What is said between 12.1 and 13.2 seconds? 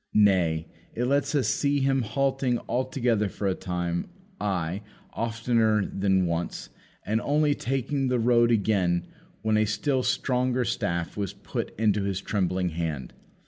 trembling hand.